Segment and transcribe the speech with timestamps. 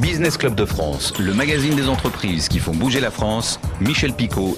[0.00, 4.56] Business Club de France, le magazine des entreprises qui font bouger la France, Michel Picot.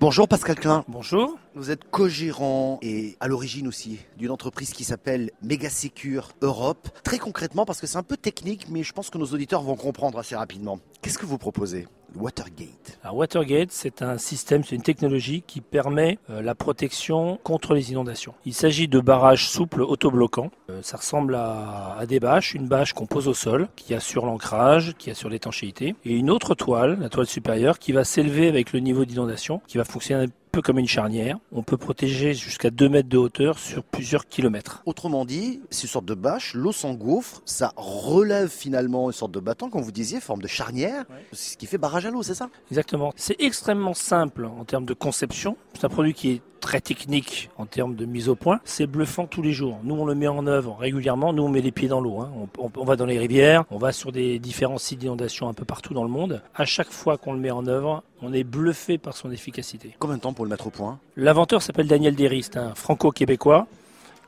[0.00, 0.82] Bonjour Pascal Klein.
[0.88, 1.36] Bonjour.
[1.54, 6.88] Vous êtes co-gérant et à l'origine aussi d'une entreprise qui s'appelle Megasecure Europe.
[7.04, 9.76] Très concrètement, parce que c'est un peu technique, mais je pense que nos auditeurs vont
[9.76, 10.78] comprendre assez rapidement.
[11.02, 11.86] Qu'est-ce que vous proposez?
[12.16, 12.98] Watergate.
[13.02, 17.90] Alors Watergate, c'est un système, c'est une technologie qui permet euh, la protection contre les
[17.92, 18.34] inondations.
[18.44, 20.50] Il s'agit de barrages souples autobloquants.
[20.70, 24.26] Euh, ça ressemble à, à, des bâches, une bâche qu'on pose au sol, qui assure
[24.26, 28.72] l'ancrage, qui assure l'étanchéité, et une autre toile, la toile supérieure, qui va s'élever avec
[28.72, 31.38] le niveau d'inondation, qui va fonctionner peu comme une charnière.
[31.50, 34.82] On peut protéger jusqu'à 2 mètres de hauteur sur plusieurs kilomètres.
[34.84, 39.40] Autrement dit, c'est une sorte de bâche, l'eau s'engouffre, ça relève finalement une sorte de
[39.40, 41.06] battant, comme vous disiez, forme de charnière.
[41.08, 41.24] Ouais.
[41.32, 42.50] C'est ce qui fait barrage à l'eau, c'est ça?
[42.70, 43.14] Exactement.
[43.16, 45.56] C'est extrêmement simple en termes de conception.
[45.74, 48.60] C'est un produit qui est très technique en termes de mise au point.
[48.64, 49.78] C'est bluffant tous les jours.
[49.82, 51.34] Nous, on le met en œuvre régulièrement.
[51.34, 52.20] Nous, on met les pieds dans l'eau.
[52.20, 52.30] Hein.
[52.58, 55.52] On, on, on, va dans les rivières, on va sur des différents sites d'inondation un
[55.52, 56.40] peu partout dans le monde.
[56.54, 59.94] À chaque fois qu'on le met en œuvre, on est bluffé par son efficacité.
[59.98, 60.98] Combien de temps pour le mettre au point?
[61.16, 63.66] L'inventeur s'appelle Daniel Derist, un franco-québécois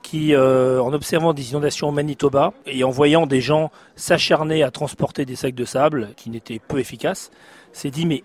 [0.02, 4.70] qui, euh, en observant des inondations au Manitoba et en voyant des gens s'acharner à
[4.70, 7.30] transporter des sacs de sable qui n'étaient peu efficaces,
[7.72, 8.22] s'est dit mais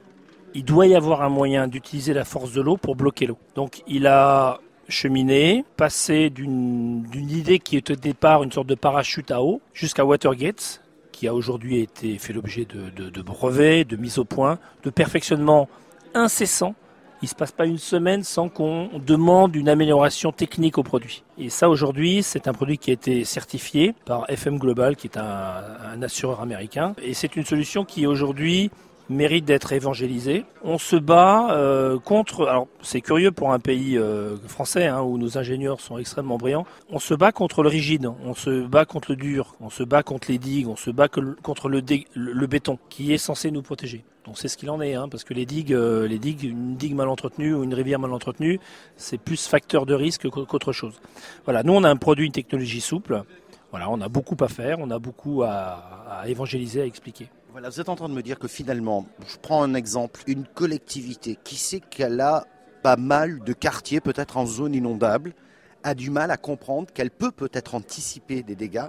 [0.53, 3.37] il doit y avoir un moyen d'utiliser la force de l'eau pour bloquer l'eau.
[3.55, 9.31] Donc il a cheminé, passé d'une idée qui est au départ une sorte de parachute
[9.31, 14.17] à eau jusqu'à Watergate, qui a aujourd'hui été fait l'objet de, de, brevets, de mise
[14.17, 15.69] au point, de perfectionnement
[16.13, 16.75] incessant.
[17.21, 21.23] Il ne se passe pas une semaine sans qu'on demande une amélioration technique au produit.
[21.37, 25.17] Et ça, aujourd'hui, c'est un produit qui a été certifié par FM Global, qui est
[25.17, 26.95] un assureur américain.
[27.03, 28.71] Et c'est une solution qui, aujourd'hui,
[29.09, 30.45] mérite d'être évangélisé.
[30.63, 35.17] On se bat euh, contre, alors c'est curieux pour un pays euh, français hein, où
[35.17, 39.11] nos ingénieurs sont extrêmement brillants, on se bat contre le rigide, on se bat contre
[39.11, 43.13] le dur, on se bat contre les digues, on se bat contre le, béton qui
[43.13, 44.03] est censé nous protéger.
[44.25, 46.75] Donc c'est ce qu'il en est, hein, parce que les digues, euh, les digues, une
[46.75, 48.59] digue mal entretenue ou une rivière mal entretenue,
[48.95, 51.01] c'est plus facteur de risque qu'autre chose.
[51.45, 53.23] Voilà, nous on a un produit, une technologie souple.
[53.71, 57.29] Voilà, on a beaucoup à faire, on a beaucoup à évangéliser, à expliquer.
[57.51, 60.45] Voilà, vous êtes en train de me dire que finalement, je prends un exemple, une
[60.45, 62.45] collectivité qui sait qu'elle a
[62.83, 65.33] pas mal de quartiers, peut-être en zone inondable,
[65.83, 68.87] a du mal à comprendre qu'elle peut peut-être anticiper des dégâts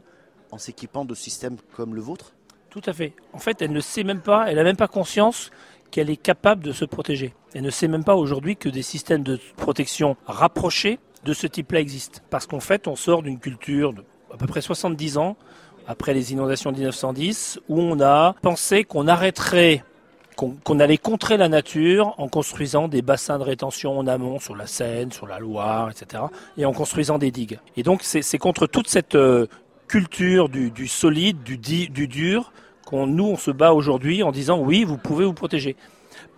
[0.51, 2.35] en s'équipant de systèmes comme le vôtre?
[2.69, 3.15] Tout à fait.
[3.33, 5.51] En fait, elle ne sait même pas, elle n'a même pas conscience
[5.91, 7.35] qu'elle est capable de se protéger.
[7.55, 11.81] Elle ne sait même pas aujourd'hui que des systèmes de protection rapprochés de ce type-là
[11.81, 12.21] existent.
[12.29, 15.37] Parce qu'en fait, on sort d'une culture de à peu près 70 ans
[15.91, 19.83] après les inondations de 1910, où on a pensé qu'on arrêterait,
[20.37, 24.55] qu'on qu allait contrer la nature en construisant des bassins de rétention en amont sur
[24.55, 26.23] la Seine, sur la Loire, etc.,
[26.57, 27.59] et en construisant des digues.
[27.77, 29.49] Et donc c'est contre toute cette euh,
[29.89, 32.53] culture du, solide, du, du dur,
[32.87, 35.75] qu'on nous on se bat aujourd'hui en disant oui, vous pouvez vous protéger.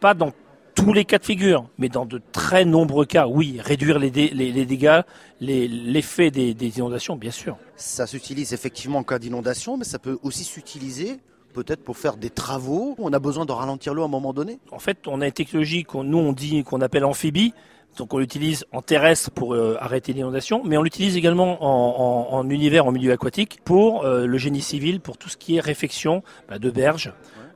[0.00, 0.32] Pas dans
[0.74, 4.30] tous les cas de figure, mais dans de très nombreux cas, oui, réduire les, dé,
[4.32, 5.02] les, les dégâts,
[5.40, 7.56] l'effet des, inondations, bien sûr.
[7.76, 11.18] Ça s'utilise effectivement en cas d'inondation, mais ça peut aussi s'utiliser
[11.52, 12.94] peut-être pour faire des travaux.
[12.98, 14.58] On a besoin de ralentir l'eau à un moment donné.
[14.70, 17.52] En fait, on a une technologie qu'on nous on dit qu'on appelle amphibie.
[17.96, 22.86] Donc on l'utilise en terrestre pour euh, arrêter l'inondation, mais on l'utilise également en, univers,
[22.86, 26.58] en milieu aquatique, pour euh, le génie civil, pour tout ce qui est réfection bah,
[26.58, 27.12] de berges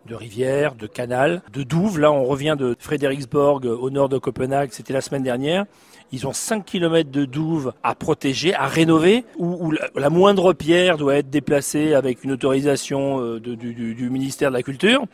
[0.06, 1.98] de rivières, de canals, de douves.
[1.98, 5.66] Là, on revient de Frederiksborg au nord de Copenhague, c'était la semaine dernière.
[6.12, 10.98] Ils ont 5 km de douves à protéger, à rénover, où, où la, moindre pierre
[10.98, 15.04] doit être déplacée avec une autorisation euh, du, du, du, ministère de la Culture.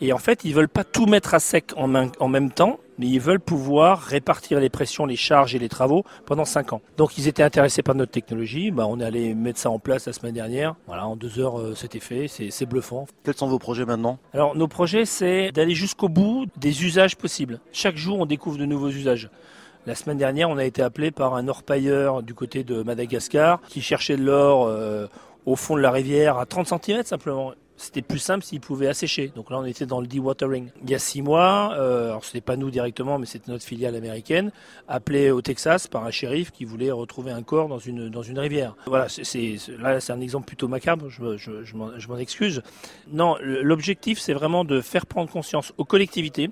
[0.00, 2.78] Et en fait, ils veulent pas tout mettre à sec en, main, en même temps,
[2.98, 6.80] mais ils veulent pouvoir répartir les pressions, les charges et les travaux pendant 5 ans.
[6.96, 10.06] Donc ils étaient intéressés par notre technologie, bah, on est allé mettre ça en place
[10.06, 10.74] la semaine dernière.
[10.86, 13.06] Voilà, en deux heures euh, c'était fait, c'est bluffant.
[13.24, 14.18] Quels sont vos projets maintenant?
[14.32, 17.60] Alors nos projets c'est d'aller jusqu'au bout des usages possibles.
[17.72, 19.30] Chaque jour on découvre de nouveaux usages.
[19.86, 23.82] La semaine dernière, on a été appelé par un orpailleur du côté de Madagascar qui
[23.82, 25.08] cherchait de l'or euh,
[25.44, 29.32] au fond de la rivière à 30 cm simplement c'était plus simple s'il pouvait assécher.
[29.34, 30.70] Donc là, on était dans le dewatering.
[30.82, 34.52] Il y a six mois, euh, alors pas nous directement, mais c'était notre filiale américaine,
[34.88, 38.38] appelé au Texas par un shérif qui voulait retrouver un corps dans une, dans une
[38.38, 38.76] rivière.
[38.86, 39.06] Voilà,
[39.78, 42.62] là, c'est un exemple plutôt macabre, je, je, je m'en excuse.
[43.12, 46.50] Non, l'objectif, c'est vraiment de faire prendre conscience aux collectivités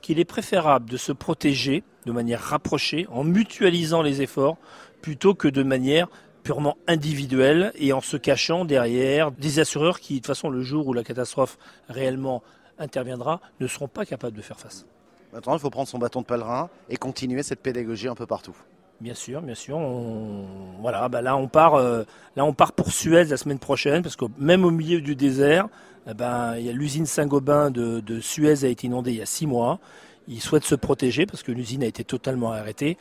[0.00, 4.56] qu'il est préférable de se protéger de manière rapprochée, en mutualisant les efforts,
[5.02, 6.08] plutôt que de manière
[6.48, 10.86] purement individuel et en se cachant derrière des assureurs qui, de toute façon, le jour
[10.88, 11.58] où la catastrophe
[11.90, 12.42] réellement
[12.78, 14.86] interviendra, ne seront pas capables de faire face.
[15.34, 18.56] Maintenant, il faut prendre son bâton de pèlerin et continuer cette pédagogie un peu partout.
[18.98, 19.76] Bien sûr, bien sûr.
[19.76, 20.46] On...
[20.80, 22.04] Voilà, bah là on part, euh,
[22.34, 25.68] là on part pour Suez la semaine prochaine parce que même au milieu du désert,
[26.08, 29.22] eh ben il y a l'usine Saint-Gobain de, de, Suez a été inondée il y
[29.22, 29.80] a six mois.
[30.28, 32.96] Ils souhaitent se protéger parce que l'usine a été totalement arrêtée.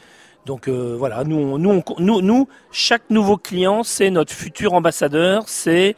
[0.48, 5.96] Donc euh, voilà, nous, nous, nous, nous, chaque nouveau client, c'est notre futur ambassadeur, c'est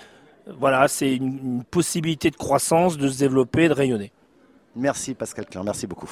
[0.48, 4.12] voilà, c'est une, une possibilité de croissance, de se développer, de rayonner.
[4.76, 6.10] Merci Pascal Klein, merci beaucoup.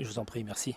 [0.00, 0.76] Je vous en prie, merci.